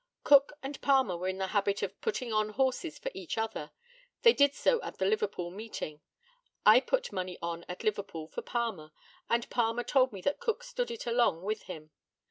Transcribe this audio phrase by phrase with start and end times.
[0.23, 3.69] Cook and Palmer were in the habit of "putting on" horses for each other.
[4.23, 6.01] They did so at the Liverpool meeting.
[6.65, 8.91] I put money on at Liverpool for Palmer,
[9.29, 11.91] and Palmer told me that Cook stood it along with him.